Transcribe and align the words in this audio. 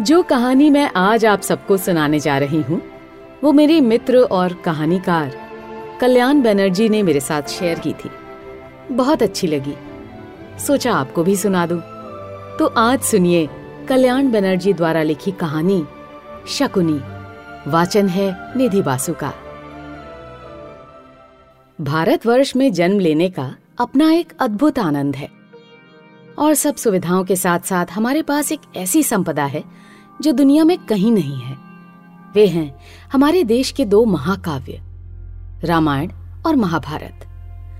जो 0.00 0.22
कहानी 0.22 0.70
मैं 0.70 0.90
आज 0.96 1.24
आप 1.26 1.40
सबको 1.40 1.76
सुनाने 1.76 2.20
जा 2.20 2.38
रही 2.38 2.60
हूँ, 2.62 2.80
वो 3.44 3.52
मेरे 3.52 3.80
मित्र 3.80 4.18
और 4.18 4.52
कहानीकार 4.54 5.32
कल्याण 6.00 6.42
बनर्जी 6.42 6.88
ने 6.88 7.02
मेरे 7.02 7.20
साथ 7.20 7.42
शेयर 7.42 7.78
की 7.78 7.92
थी। 7.92 8.10
बहुत 8.92 9.22
अच्छी 9.22 9.46
लगी। 9.46 9.74
सोचा 10.66 10.92
आपको 10.94 11.24
भी 11.24 11.36
सुना 11.36 11.66
दूँ। 11.66 11.80
तो 12.58 12.66
आज 12.66 13.00
सुनिए 13.00 13.48
कल्याण 13.88 14.30
बनर्जी 14.30 14.72
द्वारा 14.72 15.02
लिखी 15.02 15.32
कहानी 15.32 15.84
शकुनी, 16.48 17.00
वाचन 17.70 18.08
है 18.08 18.30
निधि 18.56 18.82
बासु 18.82 19.12
का। 19.12 19.32
भारतवर्ष 21.80 22.56
में 22.56 22.72
जन्म 22.72 23.00
लेने 23.00 23.30
का 23.30 23.54
अपना 23.78 24.12
एक 24.12 24.32
अद्भुत 24.40 24.78
आनंद 24.78 25.16
है। 25.16 25.37
और 26.38 26.54
सब 26.54 26.76
सुविधाओं 26.76 27.24
के 27.24 27.36
साथ 27.36 27.60
साथ 27.60 27.86
हमारे 27.92 28.22
पास 28.22 28.52
एक 28.52 28.60
ऐसी 28.76 29.02
संपदा 29.02 29.44
है, 29.44 29.64
जो 30.20 30.32
दुनिया 30.32 30.64
में 30.64 30.78
कहीं 30.78 31.12
नहीं 31.12 31.40
है। 31.40 31.56
वे 32.34 32.46
हैं 32.46 32.74
हमारे 33.12 33.44
देश 33.44 33.70
के 33.70 33.84
दो 33.84 34.04
महाकाव्य, 34.04 34.80
रामायण 35.64 36.10
और 36.46 36.56
महाभारत। 36.56 37.24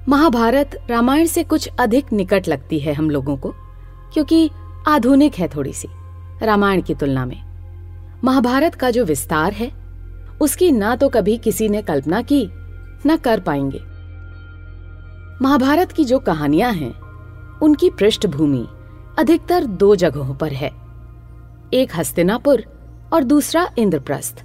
महाभारत 0.08 0.78
रामायण 0.90 1.26
से 1.26 1.44
कुछ 1.44 1.68
अधिक 1.80 2.12
निकट 2.12 2.48
लगती 2.48 2.78
है 2.78 2.94
हम 2.94 3.10
लोगों 3.10 3.36
को, 3.36 3.54
क्योंकि 4.12 4.50
आधुनिक 4.88 5.34
है 5.34 5.48
थोड़ी 5.48 5.72
सी 5.72 5.88
रामायण 6.42 6.82
की 6.82 6.94
तुलना 6.94 7.26
में। 7.26 7.42
महाभारत 8.24 8.74
का 8.74 8.90
जो 8.90 9.04
विस्तार 9.04 9.52
है, 9.52 9.70
उसकी 10.40 10.70
ना 10.72 10.96
तो 10.96 11.08
कभी 11.08 11.36
किसी 11.36 11.68
ने 11.68 11.82
कल्पना 11.82 12.22
की, 12.22 12.48
ना 13.06 13.16
कर 13.16 13.40
पाएँगे। 13.40 13.80
महाभारत 15.42 15.92
की 15.92 16.04
जो 16.04 16.18
कहानियाँ 16.18 16.72
हैं 16.72 17.07
उनकी 17.62 17.90
पृष्ठभूमि 17.90 18.66
अधिकतर 19.18 19.64
दो 19.64 19.94
जगहों 19.96 20.34
पर 20.34 20.52
है। 20.52 20.70
एक 21.74 21.90
हस्तिनापुर 21.96 22.64
और 23.12 23.24
दूसरा 23.24 23.68
इंद्रप्रस्थ। 23.78 24.44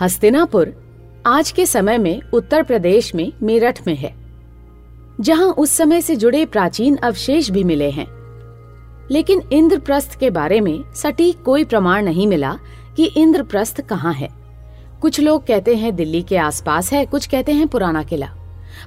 हस्तिनापुर 0.00 0.72
आज 1.26 1.50
के 1.50 1.66
समय 1.66 1.98
में 1.98 2.20
उत्तर 2.34 2.62
प्रदेश 2.62 3.14
में 3.14 3.32
मेरठ 3.42 3.86
में 3.86 3.94
है, 3.96 4.14
जहाँ 5.20 5.48
उस 5.48 5.70
समय 5.70 6.00
से 6.00 6.16
जुड़े 6.16 6.44
प्राचीन 6.46 6.96
अवशेष 6.96 7.50
भी 7.50 7.64
मिले 7.64 7.90
हैं। 7.90 8.06
लेकिन 9.10 9.42
इंद्रप्रस्थ 9.52 10.18
के 10.18 10.30
बारे 10.30 10.60
में 10.60 10.92
सटीक 10.94 11.42
कोई 11.42 11.64
प्रमाण 11.64 12.04
नहीं 12.04 12.26
मिला 12.26 12.58
कि 12.96 13.04
इंद्रप्रस्थ 13.06 13.80
कहाँ 13.80 14.12
है। 14.12 14.28
कुछ 15.00 15.20
लोग 15.20 15.46
कहते 15.46 15.76
हैं 15.76 15.94
दिल्ली 15.96 16.22
के 16.22 16.36
आसपास 16.36 16.92
है, 16.92 17.04
कुछ 17.06 17.26
कहते 17.26 17.52
हैं 17.52 17.68
पुराना 17.68 18.02
किला, 18.02 18.34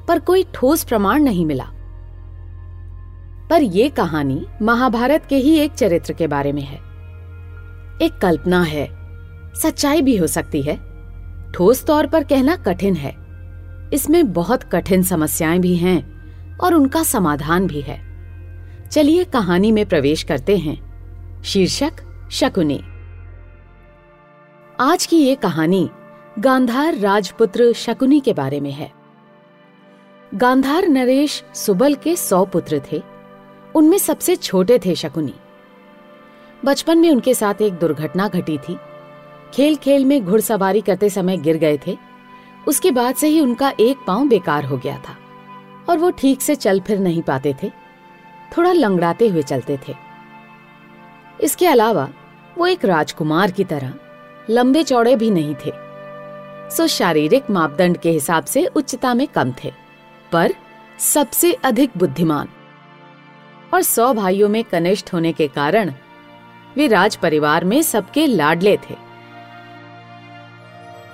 पर 0.08 0.19
कोई 0.19 0.45
ठोस 0.53 0.83
प्रमाण 0.83 1.23
नहीं 1.23 1.45
मिला। 1.45 1.72
पर 3.52 3.61
यह 3.61 3.89
कहानी 3.89 4.45
महाभारत 4.61 5.25
के 5.25 5.35
ही 5.35 5.59
एक 5.59 5.71
चरित्र 5.71 6.13
के 6.13 6.27
बारे 6.27 6.52
में 6.52 6.61
है। 6.61 6.77
एक 8.02 8.19
कल्पना 8.21 8.63
है, 8.63 8.89
सच्चाई 9.55 10.02
भी 10.02 10.17
हो 10.17 10.27
सकती 10.27 10.61
है। 10.61 10.80
ठोस 11.52 11.85
तौर 11.85 12.07
पर 12.07 12.23
कहना 12.23 12.55
कठिन 12.55 12.95
है। 12.95 13.16
इसमें 13.94 14.33
बहुत 14.33 14.63
कठिन 14.63 15.03
समस्याएँ 15.03 15.59
भी 15.59 15.75
हैं 15.75 16.22
और 16.57 16.73
उनका 16.73 17.03
समाधान 17.03 17.67
भी 17.67 17.81
है। 17.81 18.02
चलिए 18.91 19.23
कहानी 19.23 19.72
में 19.72 19.85
प्रवेश 19.85 20.23
करते 20.23 20.57
हैं। 20.57 20.91
शीर्षक, 21.44 21.91
शकुनी। 22.31 22.81
आज 24.79 25.05
की 25.05 25.17
ये 25.17 25.35
कहानी 25.35 25.89
गांधार 26.39 26.97
राजपुत्र 26.97 27.73
शकुनी 27.73 28.19
के 28.19 28.33
बारे 28.33 28.59
में 28.59 28.72
है। 28.72 28.91
गांधार 30.33 30.88
नरेश 30.88 31.44
सुबल 31.53 31.94
के 31.94 32.16
सौ 32.16 32.45
पुत्र 32.45 32.81
थे। 32.91 33.11
उनमें 33.75 33.97
सबसे 33.97 34.36
छोटे 34.36 34.80
थे 34.80 34.95
शकुनी। 34.95 35.33
बचपन 36.66 36.97
में 36.97 37.09
उनके 37.11 37.33
साथ 37.33 37.61
एक 37.61 37.73
दुर्घटना 37.73 38.28
घटी 38.28 38.58
थी। 38.58 38.78
खेल 39.53 39.75
खेल 39.75 40.05
में 40.05 40.25
घुड़सवारी 40.25 40.81
करते 40.81 41.09
समय 41.09 41.38
गिर 41.38 41.58
गए 41.58 41.80
थे। 41.88 41.97
उसके 42.67 42.91
बाद 42.91 43.16
से 43.16 43.28
ही 43.28 43.39
उनका 43.39 43.73
एक 43.80 43.97
पाँव 44.07 44.28
बेकार 44.28 44.66
हो 44.66 44.78
गया 44.78 44.97
था 44.97 45.18
और 45.90 45.97
वो 45.97 46.09
ठीक 46.12 46.41
से 46.41 46.56
चल 46.56 46.79
फिर 46.79 47.00
नहीं 47.00 47.22
पाते 47.22 47.56
थे। 47.63 47.72
थोड़ा 48.57 48.72
लंगड़ाते 48.72 49.28
हुए 49.28 49.41
चलते 49.41 49.79
थे। 49.88 49.96
इसके 51.44 51.67
अलावा 51.67 52.09
वो 52.57 52.67
एक 52.67 52.85
राजकुमार 52.85 53.51
की 53.51 53.63
तरह 53.63 53.94
लंबे 54.50 54.84
चौड़े 54.84 55.16
भी 55.16 55.29
नहीं 55.31 55.56
थे। 55.56 55.72
सो 56.75 56.88
शारीरिक 56.88 57.50
मापदंड 57.50 57.97
के 57.97 58.12
हिसाब 58.12 58.46
से 58.46 58.66
उच्चता 58.66 59.13
में 59.13 59.28
कम 59.28 59.53
थे। 59.63 59.72
पर 60.31 60.53
सबसे 61.00 61.53
अधिक 61.53 61.91
बुद्धिमान 61.97 62.47
और 63.74 63.82
सौ 63.82 64.14
भाइयों 64.14 64.50
में 64.50 64.64
कनिष्ठ 64.64 65.14
होने 65.14 65.32
के 65.34 65.48
कारण 65.48 65.94
वे 66.78 66.88
राज 66.88 67.16
परिवार 67.16 67.66
में 67.66 67.82
सबके 67.82 68.26
लाडले 68.28 68.78
थे। 68.80 68.96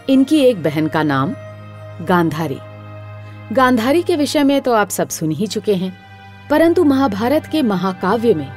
इनकी 0.09 0.39
एक 0.39 0.63
बहन 0.63 0.87
का 0.87 1.03
नाम 1.03 1.33
गांधारी। 2.05 2.57
गांधारी 3.51 4.03
के 4.03 4.15
विषय 4.15 4.43
में 4.43 4.59
तो 4.61 4.73
आप 4.73 4.89
सब 4.89 5.09
सुन 5.09 5.31
ही 5.31 5.47
चुके 5.47 5.75
हैं, 5.75 5.93
परंतु 6.49 6.83
महाभारत 6.83 7.45
के 7.45 7.61
महाकाव्य 7.61 8.33
में 8.33 8.51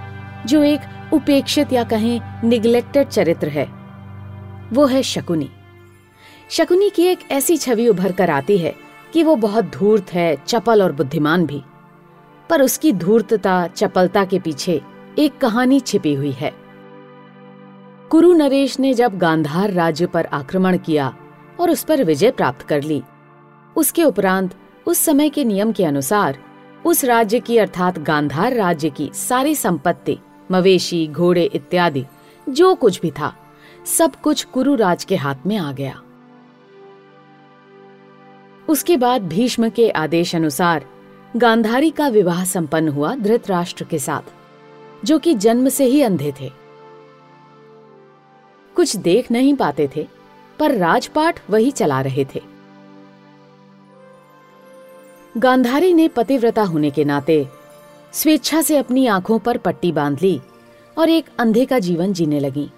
जो 0.46 0.62
एक 0.62 1.12
उपेक्षित 1.12 1.72
या 1.72 1.84
कहें 1.84 2.20
निग्लेक्टेड 2.44 3.08
चरित्र 3.08 3.48
है, 3.48 3.64
वो 4.72 4.86
है 4.86 5.02
शकुनी। 5.02 5.50
शकुनी 6.50 6.90
की 6.90 7.02
एक 7.02 7.30
ऐसी 7.30 7.56
छवि 7.56 7.88
उभर 7.88 8.12
कर 8.12 8.30
आती 8.30 8.58
है 8.58 8.74
कि 9.12 9.22
वो 9.22 9.36
बहुत 9.36 9.64
धूर्त 9.64 10.12
है, 10.12 10.36
चपल 10.46 10.82
और 10.82 10.92
बुद्धिमान 10.92 11.46
भी। 11.46 11.62
पर 12.50 12.62
उसकी 12.62 12.92
धूर्तता, 12.92 13.66
चपलता 13.66 14.24
के 14.24 14.38
पीछे 14.38 14.80
एक 15.18 15.38
कहानी 15.38 15.80
छिपी 15.80 16.14
हुई 16.14 16.30
है। 16.30 16.52
कुरु 18.10 18.32
नरेश 18.32 18.78
ने 18.80 18.94
जब 18.94 19.18
गांधार 19.18 19.70
राज्य 19.70 20.06
पर 20.06 20.26
आक्रमण 20.26 20.78
किया 20.78 21.14
और 21.60 21.70
उस 21.70 21.84
पर 21.84 22.04
विजय 22.04 22.30
प्राप्त 22.30 22.66
कर 22.66 22.82
ली, 22.82 23.02
उसके 23.76 24.04
उपरांत 24.04 24.54
उस 24.86 24.98
समय 24.98 25.28
के 25.28 25.44
नियम 25.44 25.72
के 25.72 25.84
अनुसार 25.84 26.38
उस 26.86 27.04
राज्य 27.04 27.40
की 27.40 27.58
अर्थात 27.58 27.98
गांधार 27.98 28.54
राज्य 28.54 28.90
की 28.90 29.10
सारी 29.14 29.54
संपत्ति, 29.54 30.18
मवेशी, 30.50 31.06
घोड़े 31.08 31.44
इत्यादि, 31.44 32.04
जो 32.48 32.74
कुछ 32.74 33.00
भी 33.00 33.10
था, 33.10 33.34
सब 33.86 34.16
कुछ 34.16 34.44
कुरु 34.44 34.74
राज 34.74 35.04
के 35.04 35.16
हाथ 35.16 35.46
में 35.46 35.56
आ 35.56 35.72
गया। 35.72 36.00
उसके 38.68 38.96
बाद 38.96 39.22
भीष्म 39.22 39.68
के 39.68 39.90
आदेश 39.90 40.34
अनुसार 40.36 40.84
गांधारी 41.36 41.90
का 41.90 42.08
विवाह 42.08 42.44
संपन्न 42.44 42.88
हुआ 42.88 43.14
धृतराष्ट्र 43.14 43.84
के 43.84 43.98
साथ, 43.98 44.22
जो 45.04 45.18
कि 45.18 45.34
जन्म 45.34 45.68
से 45.68 45.84
ही 45.84 46.02
अंधे 46.02 46.32
थे। 46.40 46.50
कुछ 48.76 48.96
देख 48.96 49.30
नहीं 49.30 49.54
पाते 49.54 49.88
थे, 49.96 50.06
पर 50.58 50.74
राजपाट 50.74 51.40
वही 51.50 51.70
चला 51.70 52.00
रहे 52.00 52.24
थे। 52.34 52.42
गांधारी 55.38 55.94
ने 55.94 56.08
पतिव्रता 56.08 56.62
होने 56.62 56.90
के 56.90 57.04
नाते 57.04 57.46
स्वेच्छा 58.12 58.62
से 58.62 58.76
अपनी 58.76 59.06
आँखों 59.06 59.38
पर 59.38 59.58
पट्टी 59.58 59.92
बाँध 59.92 60.22
ली 60.22 60.40
और 60.96 61.08
एक 61.08 61.26
अंधे 61.38 61.64
का 61.64 61.78
जीवन 61.78 62.12
जीने 62.12 62.40
लगी, 62.40 62.70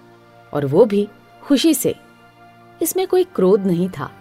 और 0.53 0.65
वो 0.65 0.85
भी 0.85 1.07
खुशी 1.43 1.73
से। 1.73 1.95
इसमें 2.81 3.07
कोई 3.07 3.23
क्रोध 3.23 3.65
नहीं 3.65 3.89
था, 3.89 4.11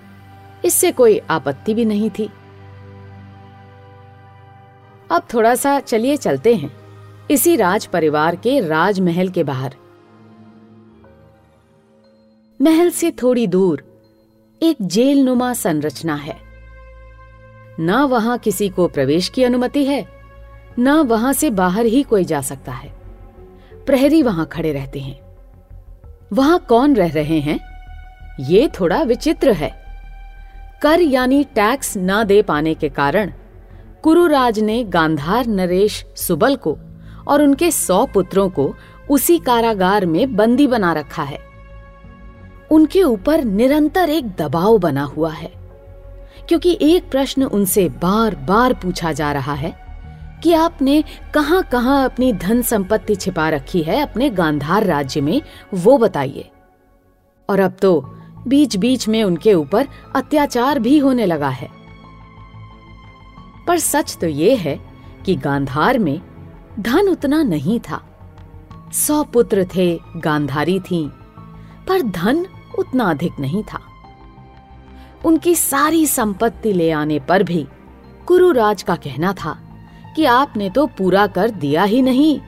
इससे 0.64 0.92
कोई 0.92 1.18
आपत्ति 1.30 1.74
भी 1.74 1.84
नहीं 1.84 2.10
थी। 2.10 2.30
अब 5.12 5.22
थोड़ा 5.34 5.54
सा 5.54 5.80
चलिए 5.80 6.16
चलते 6.16 6.54
हैं। 6.54 6.76
इसी 7.30 7.56
राज 7.56 7.86
परिवार 7.86 8.36
के 8.36 8.60
राजमहल 8.60 9.28
के 9.28 9.44
बाहर। 9.44 9.74
महल 12.62 12.90
से 12.90 13.10
थोड़ी 13.10 13.46
दूर 13.46 13.84
एक 14.62 14.76
जेल 14.82 15.22
नुमा 15.24 15.52
संरचना 15.52 16.14
है। 16.14 16.36
न 17.80 17.94
वहाँ 17.94 18.38
किसी 18.38 18.68
को 18.68 18.88
प्रवेश 18.88 19.28
की 19.28 19.44
अनुमति 19.44 19.84
है, 19.84 20.06
न 20.78 20.90
वहाँ 20.90 21.32
से 21.32 21.50
बाहर 21.50 21.86
ही 21.86 22.02
कोई 22.02 22.24
जा 22.24 22.40
सकता 22.40 22.72
है। 22.72 22.92
प्रहरी 23.86 24.22
वहाँ 24.22 24.46
खड़े 24.46 24.72
रहते 24.72 25.00
हैं। 25.00 25.36
वहाँ 26.32 26.58
कौन 26.68 26.96
रह 26.96 27.12
रहे 27.12 27.40
हैं? 27.40 27.60
ये 28.40 28.68
थोड़ा 28.80 29.02
विचित्र 29.02 29.52
है। 29.52 29.70
कर 30.82 31.00
यानी 31.00 31.44
टैक्स 31.44 31.94
न 31.96 32.24
दे 32.24 32.42
पाने 32.42 32.74
के 32.74 32.88
कारण 32.88 33.32
कुरुराज 34.04 34.58
ने 34.58 34.82
गांधार 34.84 35.46
नरेश 35.46 36.04
सुबल 36.16 36.56
को 36.56 36.76
और 37.28 37.42
उनके 37.42 37.70
सौ 37.70 38.04
पुत्रों 38.06 38.48
को 38.48 38.74
उसी 39.10 39.38
कारागार 39.38 40.06
में 40.06 40.34
बंदी 40.36 40.66
बना 40.66 40.92
रखा 40.92 41.22
है। 41.22 41.38
उनके 42.70 43.02
ऊपर 43.02 43.44
निरंतर 43.44 44.10
एक 44.10 44.28
दबाव 44.38 44.78
बना 44.78 45.02
हुआ 45.06 45.30
है, 45.30 45.50
क्योंकि 46.48 46.76
एक 46.82 47.10
प्रश्न 47.10 47.44
उनसे 47.44 47.88
बार 48.02 48.34
बार 48.48 48.72
पूछा 48.74 49.12
जा 49.12 49.30
रहा 49.32 49.54
है 49.54 49.74
कि 50.42 50.52
आपने 50.52 51.02
कहाँ 51.34 51.62
कहाँ 51.62 52.04
अपनी 52.04 52.32
धन 52.32 52.62
संपत्ति 52.62 53.14
छिपा 53.14 53.48
रखी 53.48 53.82
है 53.82 54.00
अपने 54.00 54.30
गांधार 54.30 54.84
राज्य 54.84 55.20
में, 55.20 55.40
वो 55.74 55.96
बताइए। 55.98 56.48
और 57.48 57.60
अब 57.60 57.76
तो 57.82 58.00
बीच 58.48 58.76
बीच 58.76 59.06
में 59.08 59.22
उनके 59.24 59.54
ऊपर 59.54 59.88
अत्याचार 60.16 60.78
भी 60.78 60.98
होने 60.98 61.26
लगा 61.26 61.48
है। 61.50 61.68
पर 63.66 63.78
सच 63.78 64.16
तो 64.20 64.26
ये 64.26 64.54
है 64.54 64.80
कि 65.26 65.36
गांधार 65.36 65.98
में 65.98 66.20
धन 66.80 67.08
उतना 67.08 67.42
नहीं 67.42 67.80
था। 67.80 68.00
सौ 68.92 69.22
पुत्र 69.24 69.66
थे, 69.76 70.00
गांधारी 70.16 70.80
थीं, 70.80 71.08
पर 71.88 72.02
धन 72.02 72.46
उतना 72.78 73.04
अधिक 73.04 73.32
नहीं 73.40 73.62
था। 73.62 73.80
उनकी 75.24 75.54
सारी 75.54 76.06
संपत्ति 76.06 76.72
ले 76.72 76.90
आने 76.90 77.18
पर 77.18 77.42
भी 77.42 77.66
कुरुराज 78.26 78.82
का 78.82 78.96
कहना 78.96 79.32
था 79.32 79.58
कि 80.16 80.24
आपने 80.24 80.70
तो 80.70 80.86
पूरा 80.86 81.26
कर 81.26 81.50
दिया 81.50 81.84
ही 81.84 82.02
नहीं। 82.02 82.40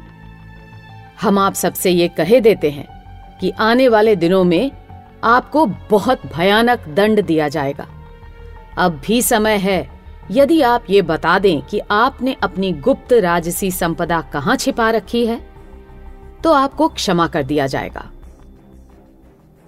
हम 1.23 1.39
आप 1.39 1.55
सबसे 1.55 1.91
ये 1.91 2.09
कहे 2.09 2.41
देते 2.41 2.71
हैं 2.71 2.87
कि 3.41 3.51
आने 3.51 3.89
वाले 3.89 4.17
दिनों 4.17 4.45
में 4.45 4.71
आपको 5.25 5.67
बहुत 5.67 6.27
भयानक 6.37 6.89
दंड 6.89 7.25
दिया 7.25 7.49
जाएगा। 7.49 7.87
अब 8.79 9.01
भी 9.07 9.23
समय 9.23 9.57
है 9.57 9.94
यदि 10.31 10.61
आप 10.63 10.85
ये 10.91 11.03
बता 11.03 11.39
दें 11.39 11.63
कि 11.63 11.81
आपने 11.91 12.37
अपनी 12.43 12.73
गुप्त 12.73 13.13
राजसी 13.13 13.71
संपदा 13.71 14.21
कहाँ 14.33 14.57
छिपा 14.57 14.91
रखी 14.91 15.25
है 15.27 15.41
तो 16.45 16.53
आपको 16.53 16.89
क्षमा 16.89 17.27
कर 17.27 17.43
दिया 17.43 17.67
जाएगा। 17.67 18.11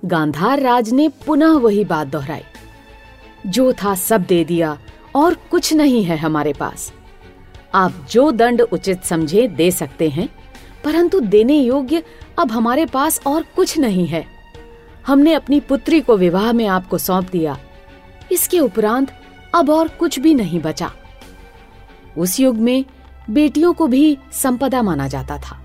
गांधार 0.04 0.60
राज 0.60 0.90
ने 0.90 1.08
पुनः 1.26 1.58
वही 1.58 1.84
बात 1.84 2.06
दोहराई। 2.06 2.42
जो 3.46 3.72
था 3.72 3.94
सब 3.94 4.22
दे 4.22 4.44
दिया 4.44 4.76
और 5.14 5.34
कुछ 5.50 5.72
नहीं 5.74 6.02
है 6.04 6.16
हमारे 6.16 6.52
पास। 6.52 6.92
आप 7.74 8.06
जो 8.10 8.30
दंड 8.30 8.60
उचित 8.62 9.04
समझे 9.04 9.46
दे 9.48 9.70
सकते 9.70 10.08
हैं, 10.08 10.28
परंतु 10.84 11.20
देने 11.20 11.58
योग्य 11.58 12.02
अब 12.38 12.52
हमारे 12.52 12.86
पास 12.86 13.20
और 13.26 13.44
कुछ 13.56 13.78
नहीं 13.78 14.06
है। 14.06 14.24
हमने 15.06 15.34
अपनी 15.34 15.60
पुत्री 15.60 16.00
को 16.00 16.16
विवाह 16.16 16.52
में 16.52 16.66
आपको 16.66 16.98
सौंप 16.98 17.30
दिया। 17.30 17.58
इसके 18.32 18.60
उपरांत 18.60 19.12
अब 19.54 19.70
और 19.70 19.88
कुछ 19.88 20.18
भी 20.18 20.34
नहीं 20.34 20.60
बचा। 20.60 20.90
उस 22.18 22.40
युग 22.40 22.56
में 22.56 22.84
बेटियों 23.30 23.72
को 23.74 23.86
भी 23.86 24.18
संपदा 24.32 24.82
माना 24.82 25.08
जाता 25.08 25.38
था। 25.38 25.60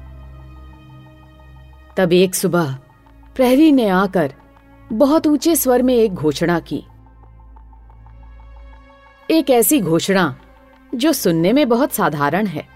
तब 1.97 2.13
एक 2.13 2.35
सुबह 2.35 2.77
प्रहरी 3.35 3.71
ने 3.71 3.87
आकर 3.89 4.33
बहुत 4.91 5.27
ऊँचे 5.27 5.55
स्वर 5.55 5.81
में 5.81 5.95
एक 5.95 6.13
घोषणा 6.13 6.59
की। 6.59 6.83
एक 9.31 9.49
ऐसी 9.49 9.79
घोषणा 9.81 10.35
जो 10.95 11.13
सुनने 11.13 11.53
में 11.53 11.69
बहुत 11.69 11.93
साधारण 11.93 12.45
है, 12.45 12.67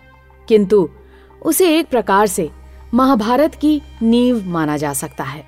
किंतु 0.47 0.89
उसे 1.41 1.79
एक 1.79 1.89
प्रकार 1.89 2.27
से 2.27 2.49
महाभारत 2.93 3.55
की 3.55 3.81
नींव 4.01 4.47
माना 4.47 4.77
जा 4.77 4.93
सकता 4.93 5.23
है। 5.23 5.43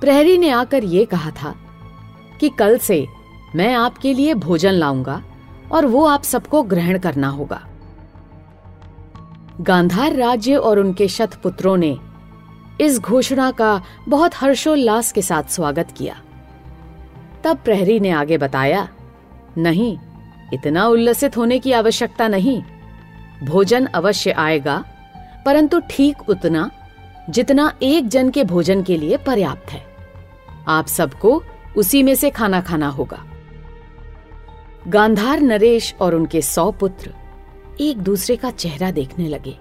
प्रहरी 0.00 0.38
ने 0.38 0.50
आकर 0.50 0.84
यह 0.84 1.04
कहा 1.04 1.30
था 1.30 1.54
कि 2.40 2.48
कल 2.48 2.78
से 2.78 3.06
मैं 3.56 3.74
आपके 3.74 4.14
लिए 4.14 4.34
भोजन 4.34 4.72
लाऊँगा 4.72 5.22
और 5.72 5.86
वो 5.86 6.06
आप 6.06 6.22
सबको 6.22 6.62
ग्रहण 6.62 6.98
करना 6.98 7.28
होगा। 7.28 7.66
गांधार 9.60 10.12
राज्य 10.12 10.56
और 10.56 10.78
उनके 10.78 11.08
शतपुत्रों 11.08 11.76
ने 11.76 11.98
इस 12.80 13.00
घोषणा 13.00 13.50
का 13.50 13.82
बहुत 14.08 14.32
हर्षोल्लास 14.34 15.12
के 15.12 15.22
साथ 15.22 15.42
स्वागत 15.42 15.94
किया। 15.96 16.20
तब 17.44 17.56
प्रहरी 17.56 18.00
ने 18.00 18.10
आगे 18.10 18.38
बताया, 18.38 18.88
नहीं, 19.58 19.98
इतना 20.52 20.86
उल्लसित 20.86 21.36
होने 21.36 21.58
की 21.58 21.72
आवश्यकता 21.72 22.28
नहीं। 22.28 22.62
भोजन 23.44 23.86
अवश्य 23.86 24.30
आएगा, 24.30 24.84
परंतु 25.46 25.80
ठीक 25.90 26.28
उतना 26.28 26.70
जितना 27.30 27.72
एक 27.82 28.08
जन 28.08 28.30
के 28.30 28.44
भोजन 28.44 28.82
के 28.82 28.96
लिए 28.96 29.16
पर्याप्त 29.16 29.70
है। 29.70 29.86
आप 30.68 30.86
सबको 30.86 31.42
उसी 31.76 32.02
में 32.02 32.14
से 32.14 32.30
खाना 32.30 32.60
खाना 32.60 32.88
होगा। 32.88 33.24
गांधार 34.82 35.40
नरेश 35.40 35.94
और 36.00 36.14
उनके 36.14 36.40
सौ 36.42 36.70
पुत्र 36.70 37.14
एक 37.80 37.98
दूसरे 37.98 38.36
का 38.36 38.50
चेहरा 38.50 38.90
देखने 38.90 39.28
लगे। 39.28 39.56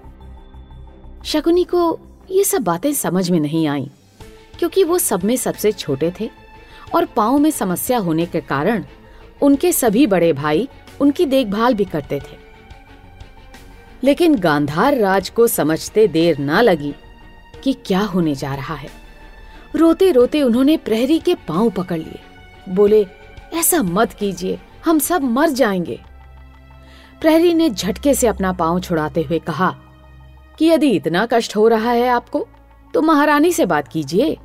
शकुनी 1.26 1.64
को 1.64 2.00
ये 2.32 2.44
सब 2.44 2.62
बातें 2.62 2.94
समझ 2.94 3.30
में 3.32 3.40
नहीं 3.40 3.68
आई, 3.68 3.90
क्योंकि 4.60 4.84
वो 4.84 4.98
सब 4.98 5.24
में 5.24 5.36
सबसे 5.36 5.72
छोटे 5.72 6.14
थे 6.20 6.30
और 6.96 7.06
पाँव 7.06 7.38
में 7.38 7.50
समस्या 7.52 7.98
होने 7.98 8.26
के 8.26 8.42
कारण 8.42 8.84
उनके 9.42 9.72
सभी 9.72 10.06
बड़े 10.08 10.32
भाई 10.34 10.68
उनकी 11.02 11.26
देखभाल 11.26 11.74
भी 11.74 11.86
करते 11.86 12.20
थे। 12.20 12.38
लेकिन 14.04 14.36
गांधार 14.36 14.98
राज 14.98 15.30
को 15.30 15.48
समझते 15.48 16.08
देर 16.08 16.38
ना 16.38 16.62
लगी 16.62 16.94
कि 17.64 17.74
क्या 17.86 18.00
होने 18.00 18.36
जा 18.36 18.54
रहा 18.56 18.76
है। 18.76 18.90
रोते 19.76 20.12
रोते 20.12 20.42
उन्होंने 20.42 20.78
प्रहरी 20.78 21.20
के 21.20 21.36
पाँव 21.48 21.70
पकड़ 21.70 21.98
लिए। 21.98 22.20
बोले, 22.70 23.06
ऐसा 23.54 23.82
मत 23.84 24.14
कीजिए 24.14 24.60
हम 24.88 25.00
सब 25.00 25.24
मर 25.24 25.50
जाएँगे। 25.50 26.00
प्रहरी 27.22 27.54
ने 27.54 27.70
झटके 27.70 28.14
से 28.14 28.28
अपना 28.28 28.52
पाँव 28.54 28.80
छुड़ाते 28.80 29.22
हुए 29.22 29.40
कहा, 29.40 29.70
कि 30.60 30.66
यदि 30.66 30.90
इतना 30.90 31.26
कष्ट 31.26 31.56
हो 31.56 31.68
रहा 31.68 31.92
है 31.92 32.08
आपको 32.10 32.48
तो 32.94 33.02
महारानी 33.02 33.52
से 33.52 33.66
बात 33.66 33.88
कीजिए। 33.88 34.38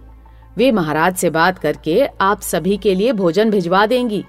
वे 0.56 0.70
महाराज 0.72 1.16
से 1.16 1.30
बात 1.30 1.58
करके 1.58 2.04
आप 2.20 2.40
सभी 2.40 2.76
के 2.76 2.94
लिए 2.94 3.12
भोजन 3.12 3.50
भिजवा 3.50 3.84
देंगी, 3.86 4.24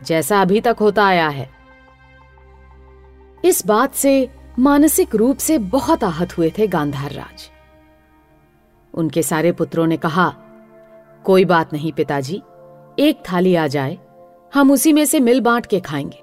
जैसा 0.00 0.40
अभी 0.42 0.60
तक 0.60 0.76
होता 0.80 1.04
आया 1.04 1.28
है। 1.28 1.48
इस 3.44 3.66
बात 3.66 3.94
से 3.94 4.28
मानसिक 4.58 5.14
रूप 5.14 5.36
से 5.36 5.58
बहुत 5.58 6.04
आहत 6.04 6.36
हुए 6.38 6.52
थे 6.58 6.66
गांधार 6.66 7.12
राज। 7.12 7.50
उनके 8.94 9.22
सारे 9.22 9.52
पुत्रों 9.52 9.86
ने 9.86 9.96
कहा, 9.96 10.28
कोई 11.24 11.44
बात 11.44 11.72
नहीं 11.72 11.92
पिताजी, 11.92 12.42
एक 12.98 13.22
थाली 13.28 13.54
आ 13.54 13.66
जाए 13.66 13.98
हम 14.54 14.70
उसी 14.70 14.92
में 14.92 15.04
से 15.04 15.20
मिल 15.20 15.40
बांट 15.40 15.66
के 15.66 15.80
खाएँगे। 15.80 16.22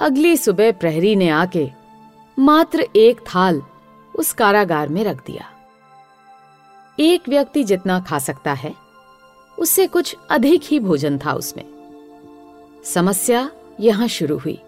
अगली 0.00 0.36
सुबह 0.36 0.72
प्रहरी 0.72 1.16
ने 1.16 1.28
आके 1.28 1.68
मात्र 2.38 2.86
एक 2.96 3.20
थाल 3.20 3.62
उस 4.16 4.32
कारागार 4.32 4.88
में 4.88 5.04
रख 5.04 5.26
दिया। 5.26 5.44
एक 7.00 7.28
व्यक्ति 7.28 7.64
जितना 7.64 8.00
खा 8.00 8.18
सकता 8.18 8.52
है, 8.52 8.74
उससे 9.58 9.86
कुछ 9.86 10.16
अधिक 10.30 10.60
ही 10.64 10.80
भोजन 10.80 11.18
था 11.18 11.32
उसमें। 11.32 11.64
समस्या 12.84 13.50
यहाँ 13.80 14.08
शुरू 14.08 14.38
हुई। 14.38 14.58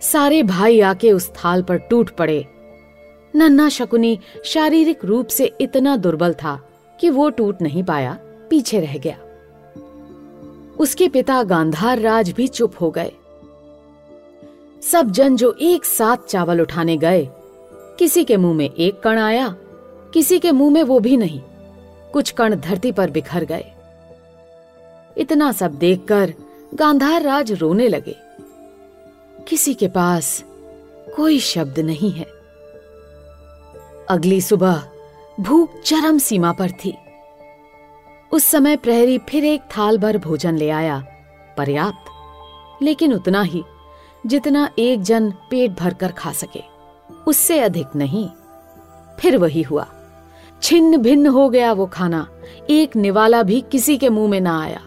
सारे 0.00 0.42
भाई 0.42 0.80
आके 0.80 1.12
उस 1.12 1.30
थाल 1.30 1.62
पर 1.62 1.76
टूट 1.76 2.10
पड़े। 2.10 2.46
नन्ना 3.34 3.68
शकुनी 3.68 4.18
शारीरिक 4.44 5.04
रूप 5.04 5.26
से 5.26 5.56
इतना 5.60 5.96
दुर्बल 5.96 6.34
था 6.34 6.68
कि 7.00 7.10
वो 7.10 7.30
टूट 7.30 7.62
नहीं 7.62 7.84
पाया, 7.84 8.18
पीछे 8.22 8.80
रह 8.80 8.98
गया। 8.98 9.18
उसके 10.82 11.08
पिता 11.08 11.42
गांधार 11.42 11.98
राज 11.98 12.30
भी 12.30 12.48
चुप 12.48 12.72
हो 12.80 12.90
गए। 12.90 13.12
सब 14.82 15.10
जन 15.10 15.36
जो 15.36 15.56
एक 15.60 15.84
साथ 15.84 16.16
चावल 16.28 16.60
उठाने 16.60 16.96
गए, 16.96 17.28
किसी 17.98 18.24
के 18.24 18.36
मुँह 18.36 18.54
में 18.54 18.70
एक 18.70 19.00
कण 19.00 19.18
आया, 19.18 19.48
किसी 20.14 20.38
के 20.38 20.52
मुँह 20.52 20.72
में 20.72 20.82
वो 20.82 21.00
भी 21.00 21.16
नहीं, 21.16 21.40
कुछ 22.12 22.30
कण 22.30 22.56
धरती 22.56 22.92
पर 22.92 23.10
बिखर 23.10 23.44
गए। 23.44 23.72
इतना 25.16 25.52
सब 25.52 25.74
देखकर 25.74 26.34
गांधार 26.74 27.22
राज 27.22 27.52
रोने 27.52 27.88
लगे। 27.88 28.16
किसी 29.48 29.74
के 29.74 29.88
पास 29.88 30.44
कोई 31.16 31.38
शब्द 31.40 31.78
नहीं 31.78 32.10
है। 32.10 32.26
अगली 34.10 34.40
सुबह 34.40 34.82
भूख 35.40 35.80
चरम 35.84 36.18
सीमा 36.18 36.52
पर 36.52 36.70
थी। 36.70 36.94
उस 38.32 38.44
समय 38.44 38.76
प्रहरी 38.76 39.18
फिर 39.18 39.44
एक 39.44 39.60
थाल 39.60 39.98
भर 39.98 40.18
भोजन 40.18 40.56
ले 40.56 40.70
आया, 40.70 41.04
पर्याप्त। 41.56 42.04
लेकिन 42.82 43.14
उतना 43.14 43.42
ही, 43.42 43.64
जितना 44.26 44.70
एक 44.78 45.02
जन 45.02 45.30
पेट 45.30 45.70
भरकर 45.70 46.12
खा 46.12 46.32
सके। 46.32 46.60
उससे 47.26 47.60
अधिक 47.60 47.86
नहीं। 47.96 48.28
फिर 49.20 49.36
वही 49.36 49.62
हुआ। 49.62 49.86
छिन्न 50.62 50.96
भिन्न 50.96 51.26
हो 51.26 51.48
गया 51.48 51.72
वो 51.72 51.86
खाना। 51.86 52.28
एक 52.70 52.96
निवाला 52.96 53.42
भी 53.42 53.64
किसी 53.72 53.96
के 53.96 54.08
मुँह 54.08 54.30
में 54.30 54.40
ना 54.40 54.62
आया। 54.62 54.80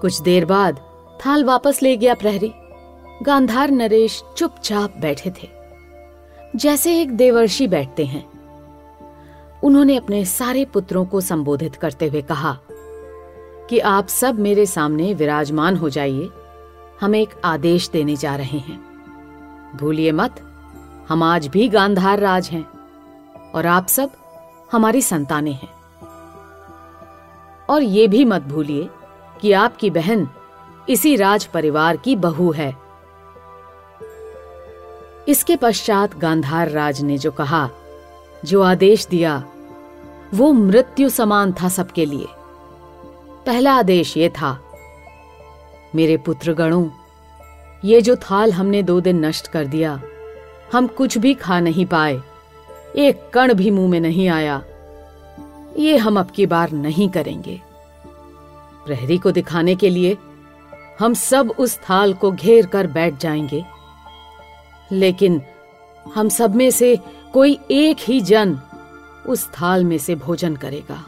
कुछ 0.00 0.20
देर 0.20 0.44
बाद 0.44 0.80
थाल 1.26 1.44
वापस 1.44 1.82
ले 1.82 1.96
गया 1.96 2.14
प्रहरी। 2.14 2.52
गांधार 3.22 3.70
नरेश 3.70 4.22
चुपचाप 4.36 4.94
बैठे 4.98 5.30
थे। 5.30 5.48
जैसे 6.56 7.00
एक 7.00 7.12
देवर्षि 7.12 7.66
बैठते 7.66 8.04
हैं। 8.04 8.31
उन्होंने 9.62 9.96
अपने 9.96 10.24
सारे 10.24 10.64
पुत्रों 10.64 11.04
को 11.04 11.20
संबोधित 11.20 11.76
करते 11.76 12.08
हुए 12.08 12.22
कहा 12.22 12.58
कि 13.70 13.78
आप 13.78 14.06
सब 14.06 14.38
मेरे 14.38 14.66
सामने 14.66 15.14
विराजमान 15.14 15.76
हो 15.76 15.90
जाइए। 15.90 16.30
हम 17.00 17.14
एक 17.14 17.28
आदेश 17.44 17.88
देने 17.88 18.16
जा 18.16 18.36
रहे 18.36 18.58
हैं। 18.58 18.80
भूलिए 19.76 20.12
मत, 20.12 20.40
हम 21.08 21.22
आज 21.22 21.46
भी 21.46 21.68
गांधार 21.68 22.18
राज 22.18 22.48
हैं 22.48 22.66
और 23.54 23.66
आप 23.66 23.86
सब 23.86 24.10
हमारी 24.72 25.02
संतानें 25.02 25.52
हैं। 25.52 25.72
और 27.70 27.82
ये 27.82 28.08
भी 28.08 28.24
मत 28.24 28.42
भूलिए 28.42 28.88
कि 29.40 29.52
आपकी 29.52 29.90
बहन 29.90 30.28
इसी 30.88 31.16
राज 31.16 31.44
परिवार 31.44 31.96
की 31.96 32.16
बहू 32.16 32.52
है। 32.52 32.76
इसके 35.28 35.56
पश्चात 35.56 36.18
गांधार 36.18 36.70
राज 36.70 37.02
ने 37.02 37.18
जो 37.18 37.30
कहा, 37.30 37.70
जो 38.44 38.62
आदेश 38.62 39.06
दिया 39.06 39.44
वो 40.34 40.52
मृत्यु 40.52 41.08
समान 41.08 41.52
था 41.52 41.68
सबके 41.68 42.04
लिए। 42.04 42.26
पहला 43.46 43.74
आदेश 43.74 44.16
ये 44.16 44.28
था, 44.28 44.72
मेरे 45.94 46.16
पुत्र 46.16 46.52
पुत्रगणों, 46.52 46.90
ये 47.84 48.00
जो 48.00 48.16
थाल 48.16 48.52
हमने 48.52 48.82
दो 48.82 49.00
दिन 49.00 49.24
नष्ट 49.24 49.48
कर 49.48 49.64
दिया, 49.64 50.02
हम 50.72 50.86
कुछ 50.86 51.18
भी 51.18 51.34
खा 51.34 51.60
नहीं 51.60 51.86
पाए, 51.86 52.22
एक 52.96 53.30
कण 53.34 53.54
भी 53.54 53.70
मुँह 53.70 53.90
में 53.90 54.00
नहीं 54.00 54.28
आया, 54.28 54.62
ये 55.78 55.96
हम 55.96 56.20
अब 56.20 56.30
की 56.30 56.46
बार 56.46 56.70
नहीं 56.70 57.08
करेंगे। 57.08 57.62
प्रहरी 58.86 59.18
को 59.18 59.30
दिखाने 59.30 59.74
के 59.74 59.90
लिए 59.90 60.18
हम 61.00 61.14
सब 61.14 61.54
उस 61.58 61.78
थाल 61.78 62.14
को 62.14 62.32
घेर 62.32 62.66
कर 62.66 62.86
बैठ 62.86 63.16
जाएँगे। 63.16 63.64
लेकिन 64.92 65.42
हम 66.14 66.28
सब 66.28 66.54
में 66.54 66.70
से 66.70 66.98
कोई 67.32 67.58
एक 67.70 67.96
ही 68.00 68.20
जन 68.20 68.60
उस 69.26 69.48
थाल 69.48 69.84
में 69.84 69.98
से 69.98 70.14
भोजन 70.14 70.56
करेगा। 70.56 71.06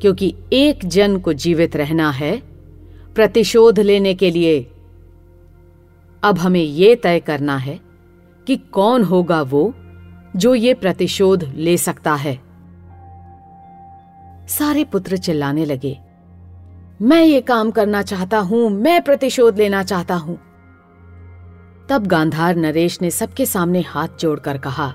क्योंकि 0.00 0.36
एक 0.52 0.84
जन 0.84 1.18
को 1.18 1.32
जीवित 1.32 1.76
रहना 1.76 2.10
है, 2.10 2.42
प्रतिशोध 3.14 3.80
लेने 3.80 4.14
के 4.14 4.30
लिए। 4.30 4.70
अब 6.22 6.38
हमें 6.38 6.62
यह 6.62 6.94
तय 7.02 7.20
करना 7.20 7.56
है 7.56 7.80
कि 8.46 8.56
कौन 8.56 9.02
होगा 9.02 9.42
वो 9.42 9.74
जो 10.36 10.54
ये 10.54 10.74
प्रतिशोध 10.74 11.52
ले 11.54 11.76
सकता 11.76 12.14
है। 12.14 12.40
सारे 14.48 14.84
पुत्र 14.84 15.16
चिल्लाने 15.16 15.64
लगे। 15.64 15.98
मैं 17.02 17.24
ये 17.24 17.40
काम 17.40 17.70
करना 17.70 18.02
चाहता 18.02 18.38
हूँ, 18.38 18.70
मैं 18.70 19.02
प्रतिशोध 19.02 19.58
लेना 19.58 19.82
चाहता 19.82 20.14
हूँ। 20.14 20.40
तब 21.88 22.06
गांधार 22.06 22.56
नरेश 22.56 23.02
ने 23.02 23.10
सबके 23.10 23.46
सामने 23.46 23.80
हाथ 23.80 24.08
जोड़कर 24.20 24.58
कहा 24.58 24.94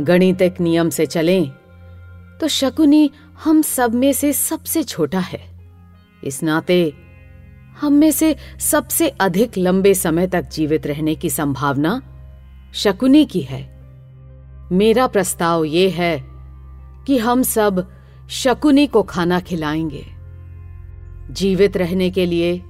गणितिक 0.00 0.60
नियम 0.60 0.90
से 0.90 1.06
चलें 1.06 1.50
तो 2.40 2.48
शकुनी 2.48 3.10
हम 3.44 3.62
सब 3.62 3.94
में 3.94 4.12
से 4.12 4.32
सबसे 4.32 4.82
छोटा 4.82 5.18
है। 5.18 5.40
इस 6.24 6.42
नाते 6.42 6.94
हम 7.80 7.92
में 7.92 8.10
से 8.10 8.36
सबसे 8.60 9.08
अधिक 9.08 9.58
लंबे 9.58 9.94
समय 9.94 10.26
तक 10.26 10.42
जीवित 10.42 10.86
रहने 10.86 11.14
की 11.14 11.30
संभावना 11.30 12.02
शकुनी 12.74 13.24
की 13.24 13.40
है। 13.40 13.62
मेरा 14.72 15.06
प्रस्ताव 15.06 15.64
ये 15.64 15.88
है 15.88 16.24
कि 17.06 17.18
हम 17.18 17.42
सब 17.42 17.90
शकुनी 18.30 18.86
को 18.86 19.02
खाना 19.02 19.40
खिलाएँगे। 19.40 20.04
जीवित 21.30 21.76
रहने 21.76 22.10
के 22.10 22.26
लिए 22.26 22.62